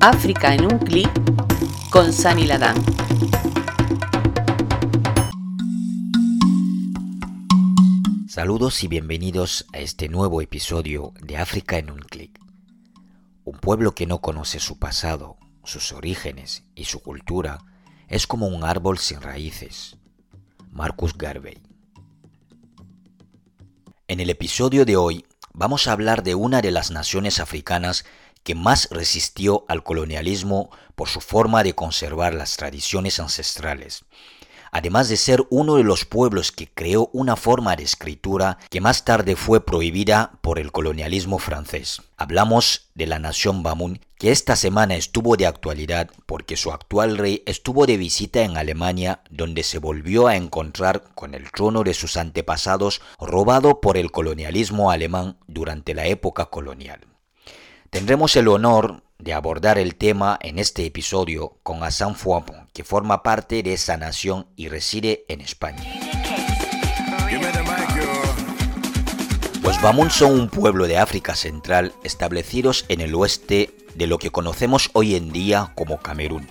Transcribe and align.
África 0.00 0.54
en 0.54 0.64
un 0.64 0.78
clic 0.78 1.10
con 1.90 2.12
Sani 2.12 2.46
Ladán. 2.46 2.76
Saludos 8.28 8.84
y 8.84 8.88
bienvenidos 8.88 9.66
a 9.72 9.78
este 9.78 10.08
nuevo 10.08 10.42
episodio 10.42 11.12
de 11.22 11.36
África 11.38 11.78
en 11.78 11.90
un 11.90 12.00
clic. 12.00 12.38
Un 13.44 13.58
pueblo 13.58 13.94
que 13.94 14.06
no 14.06 14.20
conoce 14.20 14.60
su 14.60 14.78
pasado, 14.78 15.38
sus 15.64 15.92
orígenes 15.92 16.64
y 16.74 16.84
su 16.84 17.02
cultura 17.02 17.58
es 18.08 18.26
como 18.26 18.46
un 18.46 18.62
árbol 18.62 18.98
sin 18.98 19.20
raíces. 19.20 19.96
Marcus 20.70 21.16
Garvey. 21.16 21.62
En 24.08 24.20
el 24.20 24.30
episodio 24.30 24.84
de 24.84 24.96
hoy 24.96 25.26
vamos 25.52 25.88
a 25.88 25.92
hablar 25.92 26.22
de 26.22 26.34
una 26.34 26.60
de 26.60 26.70
las 26.70 26.90
naciones 26.90 27.40
africanas 27.40 28.04
que 28.46 28.54
más 28.54 28.88
resistió 28.92 29.64
al 29.66 29.82
colonialismo 29.82 30.70
por 30.94 31.08
su 31.08 31.20
forma 31.20 31.64
de 31.64 31.74
conservar 31.74 32.32
las 32.32 32.56
tradiciones 32.56 33.18
ancestrales, 33.18 34.04
además 34.70 35.08
de 35.08 35.16
ser 35.16 35.44
uno 35.50 35.74
de 35.74 35.82
los 35.82 36.04
pueblos 36.04 36.52
que 36.52 36.68
creó 36.68 37.10
una 37.12 37.34
forma 37.34 37.74
de 37.74 37.82
escritura 37.82 38.58
que 38.70 38.80
más 38.80 39.04
tarde 39.04 39.34
fue 39.34 39.66
prohibida 39.66 40.38
por 40.42 40.60
el 40.60 40.70
colonialismo 40.70 41.40
francés. 41.40 42.02
Hablamos 42.16 42.88
de 42.94 43.08
la 43.08 43.18
nación 43.18 43.64
Bamun, 43.64 43.98
que 44.16 44.30
esta 44.30 44.54
semana 44.54 44.94
estuvo 44.94 45.36
de 45.36 45.46
actualidad 45.48 46.08
porque 46.26 46.56
su 46.56 46.70
actual 46.70 47.18
rey 47.18 47.42
estuvo 47.46 47.84
de 47.84 47.96
visita 47.96 48.42
en 48.42 48.56
Alemania, 48.56 49.22
donde 49.28 49.64
se 49.64 49.80
volvió 49.80 50.28
a 50.28 50.36
encontrar 50.36 51.02
con 51.16 51.34
el 51.34 51.50
trono 51.50 51.82
de 51.82 51.94
sus 51.94 52.16
antepasados 52.16 53.00
robado 53.18 53.80
por 53.80 53.96
el 53.96 54.12
colonialismo 54.12 54.92
alemán 54.92 55.36
durante 55.48 55.94
la 55.94 56.06
época 56.06 56.46
colonial. 56.46 57.00
Tendremos 57.90 58.34
el 58.36 58.48
honor 58.48 59.02
de 59.18 59.32
abordar 59.32 59.78
el 59.78 59.94
tema 59.94 60.38
en 60.42 60.58
este 60.58 60.84
episodio 60.84 61.58
con 61.62 61.82
Hassan 61.82 62.16
Fouapon, 62.16 62.68
que 62.72 62.84
forma 62.84 63.22
parte 63.22 63.62
de 63.62 63.74
esa 63.74 63.96
nación 63.96 64.46
y 64.56 64.68
reside 64.68 65.24
en 65.28 65.40
España. 65.40 65.84
Los 69.62 69.80
Bamun 69.80 70.10
son 70.10 70.32
un 70.32 70.48
pueblo 70.48 70.86
de 70.86 70.98
África 70.98 71.34
Central 71.34 71.92
establecidos 72.02 72.84
en 72.88 73.00
el 73.00 73.14
oeste 73.14 73.74
de 73.94 74.06
lo 74.06 74.18
que 74.18 74.30
conocemos 74.30 74.90
hoy 74.92 75.14
en 75.14 75.32
día 75.32 75.72
como 75.74 75.98
Camerún, 75.98 76.48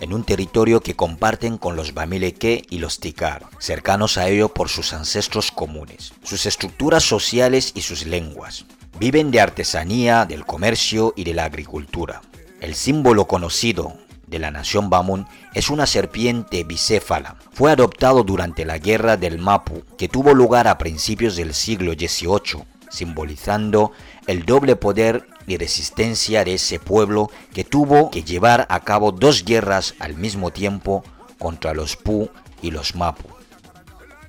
en 0.00 0.12
un 0.12 0.24
territorio 0.24 0.80
que 0.80 0.96
comparten 0.96 1.58
con 1.58 1.76
los 1.76 1.92
Bamileke 1.94 2.64
y 2.68 2.78
los 2.78 3.00
Tikar, 3.00 3.46
cercanos 3.58 4.16
a 4.16 4.28
ello 4.28 4.48
por 4.48 4.68
sus 4.68 4.92
ancestros 4.92 5.50
comunes, 5.50 6.12
sus 6.22 6.46
estructuras 6.46 7.04
sociales 7.04 7.72
y 7.74 7.82
sus 7.82 8.06
lenguas. 8.06 8.64
Viven 8.98 9.30
de 9.30 9.40
artesanía, 9.40 10.26
del 10.26 10.44
comercio 10.44 11.14
y 11.14 11.22
de 11.22 11.32
la 11.32 11.44
agricultura. 11.44 12.20
El 12.60 12.74
símbolo 12.74 13.28
conocido 13.28 13.96
de 14.26 14.40
la 14.40 14.50
nación 14.50 14.90
Bamun 14.90 15.28
es 15.54 15.70
una 15.70 15.86
serpiente 15.86 16.64
bicéfala. 16.64 17.36
Fue 17.52 17.70
adoptado 17.70 18.24
durante 18.24 18.64
la 18.64 18.78
guerra 18.78 19.16
del 19.16 19.38
Mapu, 19.38 19.84
que 19.96 20.08
tuvo 20.08 20.34
lugar 20.34 20.66
a 20.66 20.78
principios 20.78 21.36
del 21.36 21.54
siglo 21.54 21.92
XVIII, 21.92 22.64
simbolizando 22.90 23.92
el 24.26 24.44
doble 24.44 24.74
poder 24.74 25.28
y 25.46 25.58
resistencia 25.58 26.44
de 26.44 26.54
ese 26.54 26.80
pueblo 26.80 27.30
que 27.54 27.62
tuvo 27.62 28.10
que 28.10 28.24
llevar 28.24 28.66
a 28.68 28.80
cabo 28.80 29.12
dos 29.12 29.44
guerras 29.44 29.94
al 30.00 30.16
mismo 30.16 30.50
tiempo 30.50 31.04
contra 31.38 31.72
los 31.72 31.94
Pu 31.96 32.30
y 32.62 32.72
los 32.72 32.96
Mapu. 32.96 33.28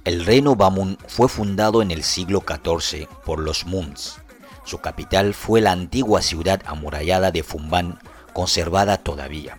El 0.05 0.25
reino 0.25 0.55
Bamun 0.55 0.99
fue 1.07 1.27
fundado 1.27 1.81
en 1.81 1.89
el 1.89 2.03
siglo 2.03 2.43
XIV 2.47 3.07
por 3.25 3.39
los 3.39 3.65
Muns, 3.65 4.19
su 4.69 4.77
capital 4.77 5.33
fue 5.33 5.61
la 5.61 5.71
antigua 5.71 6.21
ciudad 6.21 6.61
amurallada 6.65 7.31
de 7.31 7.41
Fumban, 7.41 7.97
conservada 8.33 8.97
todavía. 8.97 9.57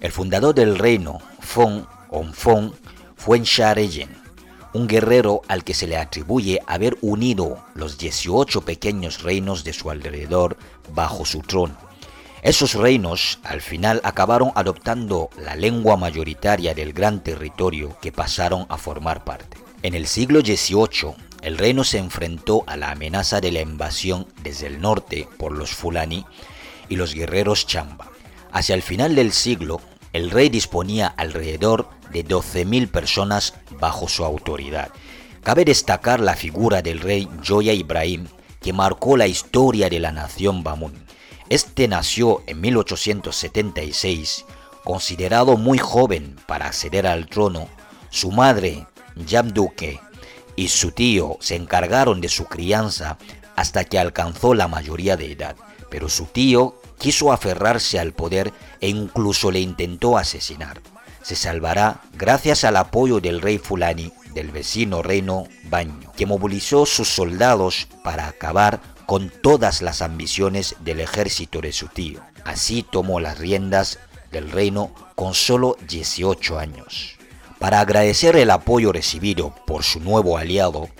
El 0.00 0.12
fundador 0.12 0.54
del 0.54 0.78
reino, 0.78 1.18
Fong 1.40 1.82
Onfong, 2.08 2.72
fue 3.16 3.40
Nshareyen, 3.40 4.10
un 4.72 4.86
guerrero 4.86 5.42
al 5.48 5.64
que 5.64 5.74
se 5.74 5.88
le 5.88 5.96
atribuye 5.96 6.60
haber 6.68 6.96
unido 7.00 7.64
los 7.74 7.98
18 7.98 8.60
pequeños 8.60 9.22
reinos 9.22 9.64
de 9.64 9.72
su 9.72 9.90
alrededor 9.90 10.56
bajo 10.92 11.24
su 11.24 11.40
trono. 11.40 11.76
Esos 12.42 12.74
reinos 12.74 13.40
al 13.42 13.60
final 13.60 14.00
acabaron 14.04 14.52
adoptando 14.54 15.30
la 15.36 15.56
lengua 15.56 15.96
mayoritaria 15.96 16.74
del 16.74 16.92
gran 16.92 17.24
territorio 17.24 17.96
que 18.00 18.12
pasaron 18.12 18.66
a 18.68 18.76
formar 18.76 19.24
parte. 19.24 19.56
En 19.82 19.94
el 19.94 20.06
siglo 20.06 20.40
XVIII, 20.40 21.14
el 21.44 21.58
reino 21.58 21.84
se 21.84 21.98
enfrentó 21.98 22.64
a 22.66 22.78
la 22.78 22.90
amenaza 22.90 23.42
de 23.42 23.52
la 23.52 23.60
invasión 23.60 24.26
desde 24.42 24.66
el 24.66 24.80
norte 24.80 25.28
por 25.36 25.52
los 25.52 25.74
Fulani 25.74 26.24
y 26.88 26.96
los 26.96 27.12
guerreros 27.12 27.66
Chamba. 27.66 28.10
Hacia 28.50 28.74
el 28.74 28.80
final 28.80 29.14
del 29.14 29.30
siglo, 29.30 29.82
el 30.14 30.30
rey 30.30 30.48
disponía 30.48 31.06
alrededor 31.06 31.90
de 32.12 32.24
12.000 32.24 32.88
personas 32.88 33.52
bajo 33.78 34.08
su 34.08 34.24
autoridad. 34.24 34.88
Cabe 35.42 35.66
destacar 35.66 36.18
la 36.18 36.34
figura 36.34 36.80
del 36.80 37.00
rey 37.00 37.28
Joya 37.46 37.74
Ibrahim, 37.74 38.26
que 38.62 38.72
marcó 38.72 39.18
la 39.18 39.26
historia 39.26 39.90
de 39.90 40.00
la 40.00 40.12
nación 40.12 40.62
Bamun. 40.62 40.94
Este 41.50 41.88
nació 41.88 42.42
en 42.46 42.62
1876, 42.62 44.46
considerado 44.82 45.58
muy 45.58 45.76
joven 45.76 46.36
para 46.46 46.68
acceder 46.68 47.06
al 47.06 47.26
trono. 47.26 47.68
Su 48.08 48.30
madre, 48.30 48.86
Yamduke, 49.16 50.00
y 50.56 50.68
su 50.68 50.92
tío 50.92 51.36
se 51.40 51.56
encargaron 51.56 52.20
de 52.20 52.28
su 52.28 52.46
crianza 52.46 53.18
hasta 53.56 53.84
que 53.84 53.98
alcanzó 53.98 54.54
la 54.54 54.68
mayoría 54.68 55.16
de 55.16 55.32
edad, 55.32 55.56
pero 55.90 56.08
su 56.08 56.26
tío 56.26 56.80
quiso 56.98 57.32
aferrarse 57.32 57.98
al 57.98 58.12
poder 58.12 58.52
e 58.80 58.88
incluso 58.88 59.50
le 59.50 59.60
intentó 59.60 60.18
asesinar. 60.18 60.80
Se 61.22 61.36
salvará 61.36 62.02
gracias 62.12 62.64
al 62.64 62.76
apoyo 62.76 63.20
del 63.20 63.40
rey 63.40 63.58
Fulani 63.58 64.12
del 64.34 64.50
vecino 64.50 65.02
reino 65.02 65.46
Baño, 65.64 66.12
que 66.16 66.26
movilizó 66.26 66.86
sus 66.86 67.08
soldados 67.08 67.88
para 68.02 68.26
acabar 68.26 68.80
con 69.06 69.30
todas 69.30 69.80
las 69.80 70.02
ambiciones 70.02 70.76
del 70.80 71.00
ejército 71.00 71.60
de 71.60 71.72
su 71.72 71.88
tío. 71.88 72.20
Así 72.44 72.82
tomó 72.82 73.20
las 73.20 73.38
riendas 73.38 73.98
del 74.32 74.50
reino 74.50 74.92
con 75.14 75.34
solo 75.34 75.76
18 75.88 76.58
años. 76.58 77.13
Para 77.64 77.80
agradecer 77.80 78.36
el 78.36 78.50
apoyo 78.50 78.92
recibido 78.92 79.54
por 79.66 79.84
su 79.84 79.98
nuevo 79.98 80.36
aliado, 80.36 80.90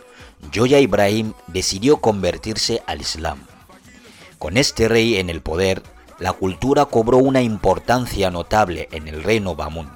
Joya 0.55 0.79
Ibrahim 0.79 1.35
decidió 1.47 1.99
convertirse 1.99 2.83
al 2.87 3.03
Islam. 3.03 3.45
Con 4.39 4.57
este 4.57 4.89
rey 4.89 5.17
en 5.17 5.29
el 5.29 5.43
poder, 5.43 5.83
la 6.19 6.33
cultura 6.33 6.87
cobró 6.87 7.19
una 7.19 7.43
importancia 7.43 8.31
notable 8.31 8.89
en 8.93 9.09
el 9.09 9.23
reino 9.23 9.55
Bamun. 9.55 9.91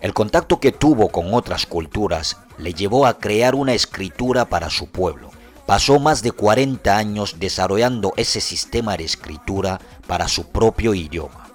El 0.00 0.14
contacto 0.14 0.60
que 0.60 0.72
tuvo 0.72 1.10
con 1.10 1.34
otras 1.34 1.66
culturas 1.66 2.38
le 2.56 2.72
llevó 2.72 3.04
a 3.04 3.18
crear 3.18 3.54
una 3.54 3.74
escritura 3.74 4.46
para 4.46 4.70
su 4.70 4.86
pueblo. 4.86 5.30
Pasó 5.66 5.98
más 6.00 6.22
de 6.22 6.32
40 6.32 6.96
años 6.96 7.36
desarrollando 7.38 8.14
ese 8.16 8.40
sistema 8.40 8.96
de 8.96 9.04
escritura 9.04 9.78
para 10.06 10.26
su 10.28 10.46
propio 10.48 10.94
idioma. 10.94 11.50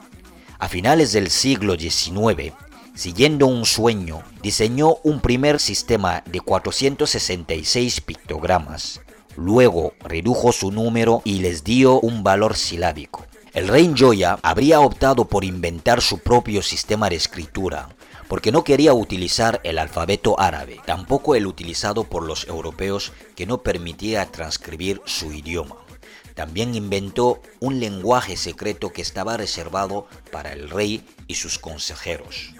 A 0.59 0.67
finales 0.67 1.11
del 1.11 1.31
siglo 1.31 1.75
XIX, 1.75 2.53
siguiendo 2.95 3.47
un 3.47 3.65
sueño, 3.65 4.23
diseñó 4.41 4.97
un 5.03 5.21
primer 5.21 5.59
sistema 5.59 6.23
de 6.25 6.41
466 6.41 8.01
pictogramas. 8.01 9.01
Luego 9.35 9.93
redujo 10.01 10.51
su 10.51 10.71
número 10.71 11.21
y 11.23 11.39
les 11.39 11.63
dio 11.63 11.99
un 11.99 12.23
valor 12.23 12.57
silábico. 12.57 13.25
El 13.53 13.67
rey 13.67 13.93
Joya 13.97 14.37
habría 14.43 14.79
optado 14.81 15.25
por 15.25 15.43
inventar 15.43 16.01
su 16.01 16.19
propio 16.19 16.61
sistema 16.61 17.09
de 17.09 17.15
escritura, 17.15 17.89
porque 18.27 18.51
no 18.51 18.63
quería 18.63 18.93
utilizar 18.93 19.59
el 19.63 19.79
alfabeto 19.79 20.39
árabe, 20.39 20.79
tampoco 20.85 21.35
el 21.35 21.47
utilizado 21.47 22.03
por 22.03 22.23
los 22.23 22.47
europeos 22.47 23.11
que 23.35 23.45
no 23.45 23.63
permitía 23.63 24.25
transcribir 24.27 25.01
su 25.05 25.31
idioma. 25.31 25.77
También 26.35 26.75
inventó 26.75 27.41
un 27.59 27.79
lenguaje 27.79 28.37
secreto 28.37 28.91
que 28.91 29.01
estaba 29.01 29.35
reservado 29.35 30.05
para 30.31 30.53
el 30.53 30.69
rey 30.69 31.03
y 31.27 31.35
sus 31.35 31.57
consejeros 31.59 32.53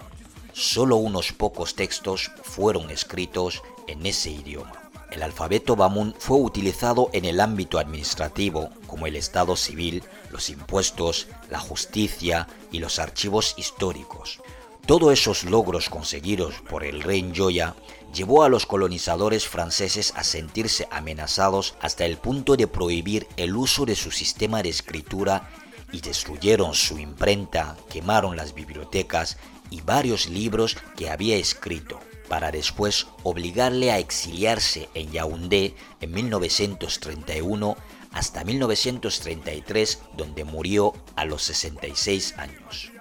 solo 0.60 0.96
unos 0.96 1.32
pocos 1.32 1.74
textos 1.74 2.30
fueron 2.42 2.90
escritos 2.90 3.62
en 3.86 4.04
ese 4.04 4.30
idioma. 4.30 4.90
El 5.10 5.22
alfabeto 5.22 5.74
Bamun 5.74 6.14
fue 6.18 6.36
utilizado 6.36 7.08
en 7.14 7.24
el 7.24 7.40
ámbito 7.40 7.78
administrativo 7.78 8.68
como 8.86 9.06
el 9.06 9.16
Estado 9.16 9.56
civil, 9.56 10.04
los 10.30 10.50
impuestos, 10.50 11.28
la 11.48 11.58
justicia 11.58 12.46
y 12.70 12.78
los 12.78 12.98
archivos 12.98 13.54
históricos. 13.56 14.42
Todos 14.84 15.14
esos 15.14 15.44
logros 15.44 15.88
conseguidos 15.88 16.56
por 16.68 16.84
el 16.84 17.02
rey 17.02 17.22
Njoya 17.22 17.74
llevó 18.14 18.42
a 18.42 18.50
los 18.50 18.66
colonizadores 18.66 19.48
franceses 19.48 20.12
a 20.14 20.24
sentirse 20.24 20.86
amenazados 20.90 21.74
hasta 21.80 22.04
el 22.04 22.18
punto 22.18 22.56
de 22.56 22.66
prohibir 22.66 23.26
el 23.38 23.56
uso 23.56 23.86
de 23.86 23.96
su 23.96 24.10
sistema 24.10 24.62
de 24.62 24.68
escritura 24.68 25.48
y 25.90 26.02
destruyeron 26.02 26.74
su 26.74 26.98
imprenta, 26.98 27.76
quemaron 27.88 28.36
las 28.36 28.54
bibliotecas 28.54 29.38
y 29.70 29.80
varios 29.80 30.28
libros 30.28 30.76
que 30.96 31.10
había 31.10 31.36
escrito, 31.36 32.00
para 32.28 32.50
después 32.50 33.06
obligarle 33.22 33.90
a 33.90 33.98
exiliarse 33.98 34.88
en 34.94 35.10
Yaoundé 35.10 35.74
en 36.00 36.12
1931 36.12 37.76
hasta 38.12 38.44
1933, 38.44 40.00
donde 40.16 40.44
murió 40.44 40.92
a 41.16 41.24
los 41.24 41.42
66 41.42 42.34
años. 42.38 42.92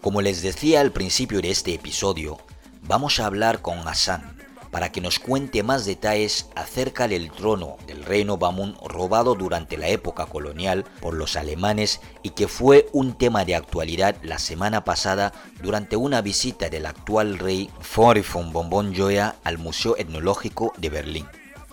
Como 0.00 0.22
les 0.22 0.42
decía 0.42 0.80
al 0.80 0.92
principio 0.92 1.40
de 1.40 1.50
este 1.50 1.74
episodio, 1.74 2.38
vamos 2.82 3.18
a 3.18 3.26
hablar 3.26 3.62
con 3.62 3.86
Hassan, 3.88 4.35
para 4.76 4.92
que 4.92 5.00
nos 5.00 5.18
cuente 5.18 5.62
más 5.62 5.86
detalles 5.86 6.50
acerca 6.54 7.08
del 7.08 7.30
trono 7.30 7.78
del 7.86 8.04
reino 8.04 8.36
Bamun 8.36 8.76
robado 8.84 9.34
durante 9.34 9.78
la 9.78 9.88
época 9.88 10.26
colonial 10.26 10.84
por 11.00 11.14
los 11.14 11.36
alemanes 11.36 12.02
y 12.22 12.32
que 12.32 12.46
fue 12.46 12.86
un 12.92 13.16
tema 13.16 13.46
de 13.46 13.54
actualidad 13.54 14.16
la 14.22 14.38
semana 14.38 14.84
pasada 14.84 15.32
durante 15.62 15.96
una 15.96 16.20
visita 16.20 16.68
del 16.68 16.84
actual 16.84 17.38
rey 17.38 17.70
von 17.96 18.52
Bonbon 18.52 18.94
Joya 18.94 19.36
al 19.44 19.56
Museo 19.56 19.96
Etnológico 19.96 20.74
de 20.76 20.90
Berlín. 20.90 21.26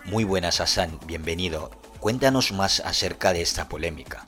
Muy 0.06 0.24
buenas 0.24 0.62
Hassan, 0.62 0.98
bienvenido. 1.06 1.72
Cuéntanos 2.00 2.54
más 2.54 2.80
acerca 2.80 3.34
de 3.34 3.42
esta 3.42 3.68
polémica. 3.68 4.28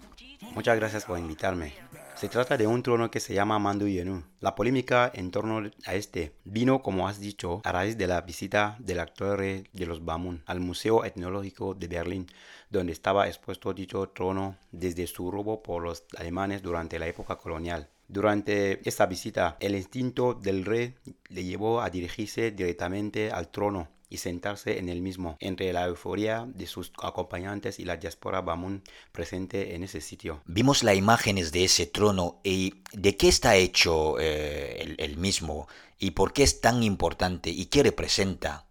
Muchas 0.54 0.76
gracias 0.76 1.06
por 1.06 1.18
invitarme. 1.18 1.85
Se 2.26 2.30
trata 2.30 2.58
de 2.58 2.66
un 2.66 2.82
trono 2.82 3.12
que 3.12 3.20
se 3.20 3.36
llama 3.36 3.60
Mandu 3.60 3.88
Yenu. 3.88 4.24
La 4.40 4.56
polémica 4.56 5.12
en 5.14 5.30
torno 5.30 5.70
a 5.86 5.94
este 5.94 6.34
vino, 6.44 6.82
como 6.82 7.08
has 7.08 7.20
dicho, 7.20 7.62
a 7.64 7.72
raíz 7.72 8.00
de 8.00 8.08
la 8.08 8.22
visita 8.22 8.78
del 8.80 9.00
rey 9.38 9.68
de 9.72 9.86
los 9.86 10.04
Bamun 10.04 10.42
al 10.48 10.60
Museo 10.60 11.06
Etnológico 11.06 11.76
de 11.76 11.88
Berlín, 11.88 12.26
donde 12.72 12.94
estaba 12.94 13.28
expuesto 13.28 13.76
dicho 13.76 14.10
trono 14.10 14.58
desde 14.72 15.06
su 15.06 15.30
robo 15.30 15.62
por 15.62 15.84
los 15.84 16.06
alemanes 16.18 16.64
durante 16.64 16.98
la 16.98 17.06
época 17.06 17.36
colonial. 17.36 17.90
Durante 18.08 18.82
esta 18.90 19.06
visita, 19.06 19.56
el 19.60 19.76
instinto 19.76 20.34
del 20.34 20.66
rey 20.66 20.96
le 21.30 21.44
llevó 21.44 21.80
a 21.80 21.92
dirigirse 21.92 22.50
directamente 22.50 23.30
al 23.30 23.50
trono 23.50 23.90
y 24.10 24.18
sentarse 24.18 24.80
en 24.80 24.90
el 24.90 25.02
mismo, 25.02 25.38
entre 25.40 25.72
la 25.74 25.86
euforia 25.86 26.46
de 26.48 26.68
sus 26.68 26.92
acompañantes 27.02 27.80
y 27.80 27.86
la 27.86 27.98
diáspora 27.98 28.42
Bamun 28.42 28.84
presente 29.12 29.76
en 29.76 29.84
ese 29.84 30.02
sitio. 30.02 30.42
Vimos 30.46 30.84
las 30.84 30.96
imágenes 30.96 31.52
de 31.52 31.66
ese 31.66 31.86
trono 31.86 32.40
y 32.44 32.84
de 32.94 33.18
qué 33.18 33.28
está 33.28 33.56
hecho 33.56 34.20
eh, 34.20 34.96
el 34.98 35.18
mismo 35.18 35.68
y 36.00 36.12
por 36.12 36.34
qué 36.34 36.44
es 36.44 36.62
tan 36.62 36.84
importante 36.84 37.50
y 37.50 37.66
qué 37.66 37.84
representa. 37.84 38.66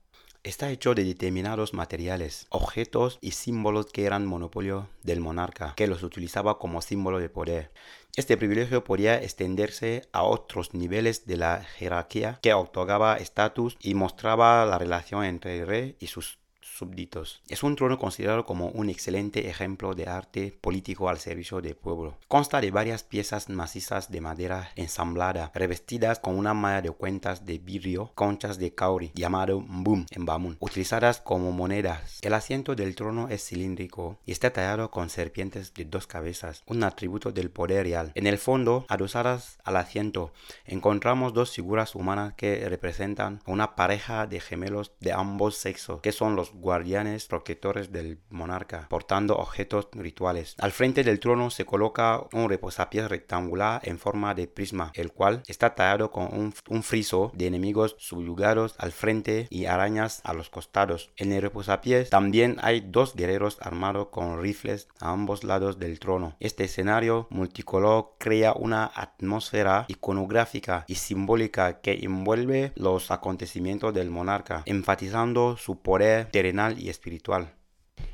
Está 0.44 0.70
hecho 0.70 0.94
de 0.94 1.04
determinados 1.04 1.72
materiales, 1.72 2.46
objetos 2.50 3.18
y 3.22 3.30
símbolos 3.30 3.86
que 3.86 4.04
eran 4.04 4.26
monopolio 4.26 4.90
del 5.02 5.20
monarca, 5.20 5.72
que 5.74 5.86
los 5.86 6.02
utilizaba 6.02 6.58
como 6.58 6.82
símbolo 6.82 7.18
de 7.18 7.30
poder. 7.30 7.70
Este 8.14 8.36
privilegio 8.36 8.84
podía 8.84 9.16
extenderse 9.22 10.06
a 10.12 10.22
otros 10.22 10.74
niveles 10.74 11.26
de 11.26 11.38
la 11.38 11.64
jerarquía 11.64 12.40
que 12.42 12.52
otorgaba 12.52 13.16
estatus 13.16 13.78
y 13.80 13.94
mostraba 13.94 14.66
la 14.66 14.76
relación 14.76 15.24
entre 15.24 15.60
el 15.60 15.66
rey 15.66 15.96
y 15.98 16.08
sus 16.08 16.38
súbditos. 16.74 17.42
Es 17.48 17.62
un 17.62 17.76
trono 17.76 17.98
considerado 17.98 18.44
como 18.44 18.68
un 18.68 18.90
excelente 18.90 19.48
ejemplo 19.48 19.94
de 19.94 20.06
arte 20.06 20.58
político 20.60 21.08
al 21.08 21.18
servicio 21.18 21.60
del 21.60 21.76
pueblo. 21.76 22.18
Consta 22.28 22.60
de 22.60 22.70
varias 22.70 23.04
piezas 23.04 23.48
macizas 23.48 24.10
de 24.10 24.20
madera 24.20 24.70
ensamblada, 24.76 25.52
revestidas 25.54 26.18
con 26.18 26.36
una 26.36 26.54
malla 26.54 26.82
de 26.82 26.90
cuentas 26.90 27.46
de 27.46 27.58
vidrio, 27.58 28.10
conchas 28.14 28.58
de 28.58 28.74
kauri, 28.74 29.12
llamado 29.14 29.60
mbum 29.60 30.06
en 30.10 30.26
Bamun, 30.26 30.56
utilizadas 30.60 31.20
como 31.20 31.52
monedas. 31.52 32.18
El 32.22 32.34
asiento 32.34 32.74
del 32.74 32.94
trono 32.94 33.28
es 33.28 33.44
cilíndrico 33.44 34.18
y 34.26 34.32
está 34.32 34.52
tallado 34.52 34.90
con 34.90 35.10
serpientes 35.10 35.72
de 35.74 35.84
dos 35.84 36.06
cabezas, 36.06 36.62
un 36.66 36.82
atributo 36.82 37.30
del 37.32 37.50
poder 37.50 37.84
real. 37.84 38.12
En 38.14 38.26
el 38.26 38.38
fondo, 38.38 38.84
adosadas 38.88 39.58
al 39.64 39.76
asiento, 39.76 40.32
encontramos 40.66 41.32
dos 41.32 41.52
figuras 41.52 41.94
humanas 41.94 42.34
que 42.34 42.68
representan 42.68 43.40
una 43.46 43.76
pareja 43.76 44.26
de 44.26 44.40
gemelos 44.40 44.92
de 45.00 45.12
ambos 45.12 45.56
sexos, 45.56 46.00
que 46.00 46.12
son 46.12 46.36
los 46.36 46.52
guardianes 46.64 47.26
protectores 47.26 47.92
del 47.92 48.18
monarca, 48.30 48.86
portando 48.88 49.36
objetos 49.36 49.88
rituales. 49.92 50.56
Al 50.58 50.72
frente 50.72 51.04
del 51.04 51.20
trono 51.20 51.50
se 51.50 51.66
coloca 51.66 52.24
un 52.32 52.48
reposapiés 52.48 53.08
rectangular 53.08 53.82
en 53.84 53.98
forma 53.98 54.34
de 54.34 54.48
prisma, 54.48 54.90
el 54.94 55.12
cual 55.12 55.42
está 55.46 55.74
tallado 55.74 56.10
con 56.10 56.28
un, 56.32 56.82
friso 56.82 57.30
de 57.34 57.46
enemigos 57.46 57.96
subyugados 57.98 58.74
al 58.78 58.92
frente 58.92 59.46
y 59.50 59.66
arañas 59.66 60.22
a 60.24 60.32
los 60.32 60.48
costados. 60.48 61.12
En 61.16 61.32
el 61.32 61.42
reposapiés 61.42 62.08
también 62.10 62.56
hay 62.62 62.80
dos 62.80 63.14
guerreros 63.14 63.58
armados 63.60 64.08
con 64.08 64.40
rifles 64.40 64.88
a 65.00 65.10
ambos 65.10 65.44
lados 65.44 65.78
del 65.78 65.98
trono. 65.98 66.36
Este 66.40 66.64
escenario 66.64 67.26
multicolor 67.30 68.14
crea 68.18 68.54
una 68.54 68.90
atmósfera 68.94 69.84
iconográfica 69.88 70.84
y 70.88 70.94
simbólica 70.94 71.80
que 71.80 72.00
envuelve 72.02 72.72
los 72.74 73.10
acontecimientos 73.10 73.92
del 73.92 74.10
monarca, 74.10 74.62
enfatizando 74.64 75.56
su 75.58 75.82
poder 75.82 76.30
terrenal 76.30 76.53
y 76.78 76.88
espiritual. 76.88 77.54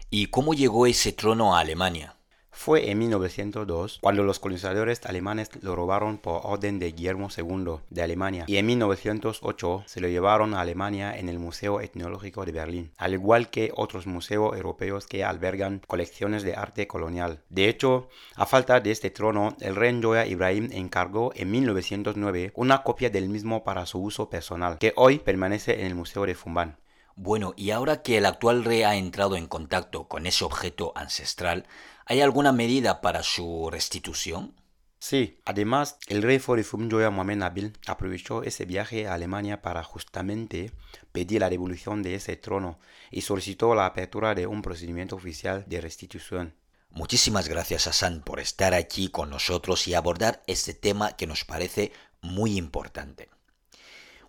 ¿Y 0.09 0.27
cómo 0.27 0.55
llegó 0.55 0.87
ese 0.87 1.13
trono 1.13 1.55
a 1.55 1.61
Alemania? 1.61 2.17
Fue 2.53 2.91
en 2.91 2.99
1902 2.99 4.01
cuando 4.03 4.23
los 4.23 4.39
colonizadores 4.39 5.01
alemanes 5.07 5.51
lo 5.63 5.77
robaron 5.77 6.19
por 6.19 6.41
orden 6.45 6.79
de 6.79 6.93
Guillermo 6.93 7.29
II 7.35 7.77
de 7.91 8.03
Alemania 8.03 8.45
y 8.49 8.57
en 8.57 8.67
1908 8.67 9.85
se 9.87 10.01
lo 10.01 10.09
llevaron 10.09 10.53
a 10.53 10.61
Alemania 10.61 11.17
en 11.17 11.29
el 11.29 11.39
Museo 11.39 11.81
Etnológico 11.81 12.45
de 12.45 12.53
Berlín, 12.53 12.93
al 12.99 13.15
igual 13.15 13.51
que 13.51 13.73
otros 13.77 14.07
museos 14.07 14.55
europeos 14.57 15.07
que 15.07 15.25
albergan 15.25 15.81
colecciones 15.87 16.43
de 16.43 16.55
arte 16.55 16.87
colonial. 16.87 17.43
De 17.49 17.69
hecho, 17.69 18.09
a 18.35 18.47
falta 18.47 18.81
de 18.81 18.91
este 18.91 19.11
trono, 19.11 19.57
el 19.61 19.77
rey 19.77 19.99
Joya 20.03 20.27
Ibrahim 20.27 20.69
encargó 20.73 21.33
en 21.35 21.51
1909 21.51 22.53
una 22.57 22.83
copia 22.83 23.11
del 23.11 23.29
mismo 23.29 23.65
para 23.65 23.87
su 23.87 24.03
uso 24.03 24.29
personal, 24.29 24.79
que 24.79 24.93
hoy 24.97 25.19
permanece 25.19 25.81
en 25.81 25.87
el 25.87 25.95
Museo 25.95 26.27
de 26.27 26.35
Fumban. 26.35 26.77
Bueno, 27.17 27.55
y 27.57 27.71
ahora 27.71 28.03
que 28.03 28.19
el 28.19 28.27
actual 28.27 28.65
rey 28.65 28.83
ha 28.83 28.97
entrado 28.97 29.37
en 29.37 29.47
contacto 29.47 30.09
con 30.09 30.27
ese 30.27 30.45
objeto 30.45 30.93
ancestral, 30.95 31.67
¿hay 32.07 32.21
alguna 32.21 32.53
medida 32.53 33.01
para 33.01 33.23
su 33.23 33.69
restitución? 33.71 34.55
Sí, 34.99 35.41
además, 35.47 35.99
el 36.09 36.23
rey 36.23 36.39
Joya 36.39 37.11
Mohamed 37.11 37.37
Nabil 37.37 37.73
aprovechó 37.87 38.43
ese 38.43 38.67
viaje 38.67 39.09
a 39.09 39.15
Alemania 39.15 39.63
para 39.63 39.83
justamente 39.83 40.73
pedir 41.11 41.41
la 41.41 41.49
devolución 41.49 42.03
de 42.03 42.17
ese 42.17 42.37
trono 42.37 42.79
y 43.11 43.23
solicitó 43.23 43.75
la 43.75 43.87
apertura 43.87 44.35
de 44.35 44.47
un 44.47 44.61
procedimiento 44.61 45.17
oficial 45.17 45.65
de 45.67 45.81
restitución. 45.81 46.55
Muchísimas 46.91 47.49
gracias, 47.49 47.87
Hassan, 47.87 48.21
por 48.21 48.41
estar 48.41 48.75
aquí 48.75 49.09
con 49.09 49.31
nosotros 49.31 49.89
y 49.89 49.95
abordar 49.95 50.43
este 50.47 50.75
tema 50.75 51.17
que 51.17 51.27
nos 51.27 51.47
parece 51.47 51.93
muy 52.21 52.59
importante. 52.59 53.31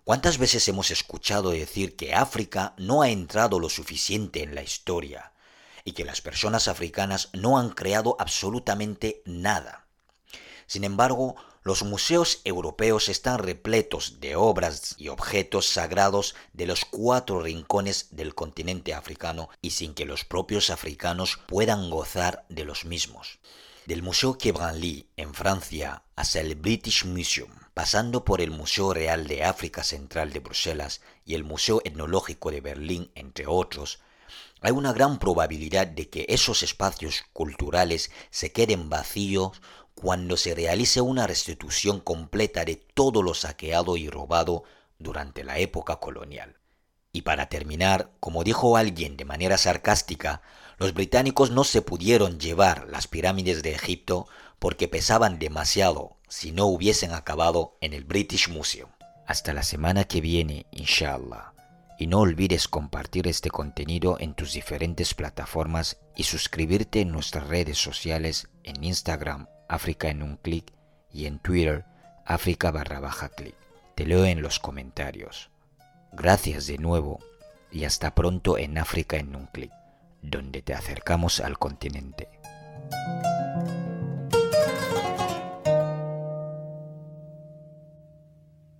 ¿Cuántas 0.04 0.38
veces 0.38 0.66
hemos 0.66 0.90
escuchado 0.90 1.50
decir 1.50 1.94
que 1.94 2.12
África 2.12 2.74
no 2.76 3.02
ha 3.02 3.10
entrado 3.10 3.60
lo 3.60 3.68
suficiente 3.68 4.42
en 4.42 4.56
la 4.56 4.62
historia 4.64 5.32
y 5.84 5.92
que 5.92 6.04
las 6.04 6.20
personas 6.20 6.66
africanas 6.66 7.28
no 7.34 7.56
han 7.56 7.70
creado 7.70 8.16
absolutamente 8.18 9.22
nada? 9.26 9.86
Sin 10.66 10.82
embargo, 10.82 11.36
los 11.62 11.84
museos 11.84 12.40
europeos 12.42 13.08
están 13.08 13.38
repletos 13.38 14.18
de 14.18 14.34
obras 14.34 14.96
y 14.98 15.06
objetos 15.06 15.68
sagrados 15.68 16.34
de 16.52 16.66
los 16.66 16.84
cuatro 16.84 17.40
rincones 17.40 18.08
del 18.10 18.34
continente 18.34 18.94
africano 18.94 19.50
y 19.60 19.70
sin 19.70 19.94
que 19.94 20.04
los 20.04 20.24
propios 20.24 20.70
africanos 20.70 21.38
puedan 21.46 21.90
gozar 21.90 22.44
de 22.48 22.64
los 22.64 22.84
mismos. 22.84 23.38
Del 23.86 24.02
Museo 24.02 24.38
Quebranly 24.38 25.08
en 25.16 25.34
Francia 25.34 26.04
hasta 26.14 26.40
el 26.40 26.54
British 26.54 27.04
Museum 27.04 27.50
pasando 27.74 28.24
por 28.24 28.40
el 28.40 28.50
Museo 28.50 28.92
Real 28.92 29.26
de 29.26 29.44
África 29.44 29.82
Central 29.82 30.32
de 30.32 30.40
Bruselas 30.40 31.00
y 31.24 31.34
el 31.34 31.44
Museo 31.44 31.80
Etnológico 31.84 32.50
de 32.50 32.60
Berlín, 32.60 33.10
entre 33.14 33.46
otros, 33.46 34.00
hay 34.60 34.72
una 34.72 34.92
gran 34.92 35.18
probabilidad 35.18 35.86
de 35.86 36.08
que 36.08 36.26
esos 36.28 36.62
espacios 36.62 37.24
culturales 37.32 38.10
se 38.30 38.52
queden 38.52 38.90
vacíos 38.90 39.60
cuando 39.94 40.36
se 40.36 40.54
realice 40.54 41.00
una 41.00 41.26
restitución 41.26 42.00
completa 42.00 42.64
de 42.64 42.76
todo 42.76 43.22
lo 43.22 43.34
saqueado 43.34 43.96
y 43.96 44.08
robado 44.08 44.64
durante 44.98 45.44
la 45.44 45.58
época 45.58 45.96
colonial. 45.96 46.58
Y 47.12 47.22
para 47.22 47.48
terminar, 47.48 48.12
como 48.20 48.44
dijo 48.44 48.76
alguien 48.76 49.16
de 49.16 49.24
manera 49.24 49.58
sarcástica, 49.58 50.42
los 50.82 50.94
británicos 50.94 51.52
no 51.52 51.62
se 51.62 51.80
pudieron 51.80 52.40
llevar 52.40 52.88
las 52.90 53.06
pirámides 53.06 53.62
de 53.62 53.72
Egipto 53.72 54.26
porque 54.58 54.88
pesaban 54.88 55.38
demasiado 55.38 56.16
si 56.26 56.50
no 56.50 56.66
hubiesen 56.66 57.12
acabado 57.12 57.76
en 57.80 57.92
el 57.92 58.02
British 58.02 58.48
Museum. 58.48 58.90
Hasta 59.24 59.54
la 59.54 59.62
semana 59.62 60.02
que 60.02 60.20
viene, 60.20 60.66
inshallah. 60.72 61.52
Y 62.00 62.08
no 62.08 62.18
olvides 62.18 62.66
compartir 62.66 63.28
este 63.28 63.48
contenido 63.48 64.16
en 64.18 64.34
tus 64.34 64.54
diferentes 64.54 65.14
plataformas 65.14 65.98
y 66.16 66.24
suscribirte 66.24 67.00
en 67.00 67.12
nuestras 67.12 67.46
redes 67.46 67.78
sociales 67.78 68.48
en 68.64 68.82
Instagram, 68.82 69.46
África 69.68 70.08
en 70.08 70.24
un 70.24 70.36
clic, 70.36 70.72
y 71.12 71.26
en 71.26 71.38
Twitter, 71.38 71.84
África 72.26 72.72
barra 72.72 72.98
baja 72.98 73.28
clic. 73.28 73.54
Te 73.94 74.04
leo 74.04 74.24
en 74.24 74.42
los 74.42 74.58
comentarios. 74.58 75.48
Gracias 76.10 76.66
de 76.66 76.78
nuevo 76.78 77.20
y 77.70 77.84
hasta 77.84 78.16
pronto 78.16 78.58
en 78.58 78.78
África 78.78 79.16
en 79.16 79.36
un 79.36 79.46
clic, 79.46 79.70
donde 80.22 80.62
te 80.62 80.72
acercamos 80.72 81.40
al 81.40 81.58
continente. 81.58 82.28